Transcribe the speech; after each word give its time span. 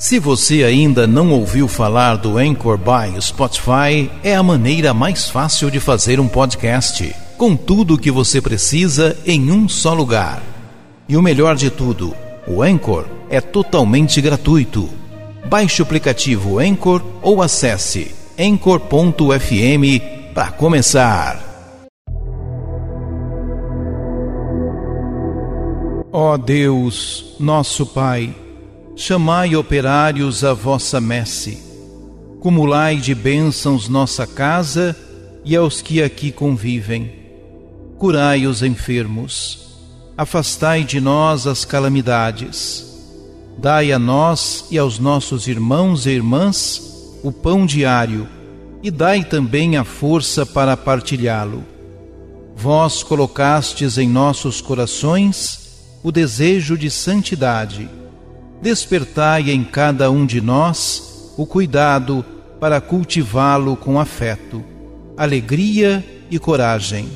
Se 0.00 0.18
você 0.18 0.64
ainda 0.64 1.06
não 1.06 1.30
ouviu 1.30 1.68
falar 1.68 2.16
do 2.16 2.38
Anchor 2.38 2.78
by 2.78 3.20
Spotify, 3.20 4.10
é 4.24 4.34
a 4.34 4.42
maneira 4.42 4.94
mais 4.94 5.28
fácil 5.28 5.70
de 5.70 5.78
fazer 5.78 6.18
um 6.18 6.26
podcast, 6.26 7.14
com 7.36 7.54
tudo 7.54 7.92
o 7.92 7.98
que 7.98 8.10
você 8.10 8.40
precisa 8.40 9.14
em 9.26 9.52
um 9.52 9.68
só 9.68 9.92
lugar. 9.92 10.42
E 11.06 11.18
o 11.18 11.22
melhor 11.22 11.54
de 11.54 11.68
tudo, 11.68 12.16
o 12.48 12.62
Anchor 12.62 13.04
é 13.28 13.42
totalmente 13.42 14.22
gratuito. 14.22 14.88
Baixe 15.44 15.82
o 15.82 15.84
aplicativo 15.84 16.58
Anchor 16.58 17.02
ou 17.20 17.42
acesse 17.42 18.14
anchor.fm 18.38 20.32
para 20.32 20.50
começar. 20.50 21.50
Ó 26.10 26.38
Deus, 26.38 27.36
nosso 27.38 27.84
Pai, 27.84 28.34
chamai 29.00 29.56
operários 29.56 30.44
à 30.44 30.52
vossa 30.52 31.00
messe, 31.00 31.56
cumulai 32.38 32.96
de 32.96 33.14
bênçãos 33.14 33.88
nossa 33.88 34.26
casa 34.26 34.94
e 35.42 35.56
aos 35.56 35.80
que 35.80 36.02
aqui 36.02 36.30
convivem. 36.30 37.10
Curai 37.96 38.46
os 38.46 38.62
enfermos, 38.62 39.78
afastai 40.18 40.84
de 40.84 41.00
nós 41.00 41.46
as 41.46 41.64
calamidades. 41.64 42.86
Dai 43.56 43.90
a 43.90 43.98
nós 43.98 44.66
e 44.70 44.76
aos 44.76 44.98
nossos 44.98 45.48
irmãos 45.48 46.04
e 46.04 46.10
irmãs 46.10 46.82
o 47.24 47.32
pão 47.32 47.64
diário 47.64 48.28
e 48.82 48.90
dai 48.90 49.24
também 49.24 49.78
a 49.78 49.84
força 49.84 50.44
para 50.44 50.76
partilhá-lo. 50.76 51.64
Vós 52.54 53.02
colocastes 53.02 53.96
em 53.96 54.10
nossos 54.10 54.60
corações 54.60 55.70
o 56.02 56.12
desejo 56.12 56.76
de 56.76 56.90
santidade 56.90 57.88
despertai 58.62 59.50
em 59.50 59.64
cada 59.64 60.10
um 60.10 60.26
de 60.26 60.40
nós 60.40 61.32
o 61.36 61.46
cuidado 61.46 62.24
para 62.60 62.80
cultivá-lo 62.80 63.76
com 63.76 63.98
afeto, 63.98 64.62
alegria 65.16 66.04
e 66.30 66.38
coragem. 66.38 67.08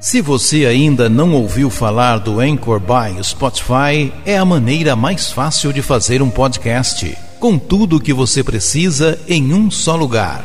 Se 0.00 0.20
você 0.20 0.66
ainda 0.66 1.08
não 1.08 1.32
ouviu 1.32 1.70
falar 1.70 2.18
do 2.18 2.40
Anchor 2.40 2.80
by 2.80 3.22
Spotify, 3.22 4.12
é 4.26 4.36
a 4.36 4.44
maneira 4.44 4.96
mais 4.96 5.30
fácil 5.30 5.72
de 5.72 5.80
fazer 5.80 6.20
um 6.20 6.28
podcast, 6.28 7.16
com 7.38 7.56
tudo 7.56 7.96
o 7.96 8.00
que 8.00 8.12
você 8.12 8.42
precisa 8.42 9.20
em 9.28 9.54
um 9.54 9.70
só 9.70 9.94
lugar. 9.94 10.44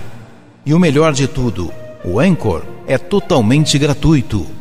E 0.63 0.75
o 0.75 0.79
melhor 0.79 1.11
de 1.11 1.27
tudo, 1.27 1.73
o 2.05 2.19
Anchor 2.19 2.61
é 2.85 2.99
totalmente 2.99 3.79
gratuito. 3.79 4.56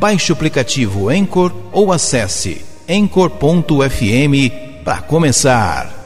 Baixe 0.00 0.32
o 0.32 0.34
aplicativo 0.34 1.10
Anchor 1.10 1.52
ou 1.72 1.92
acesse 1.92 2.64
anchor.fm 2.88 4.50
para 4.82 5.02
começar. 5.02 5.99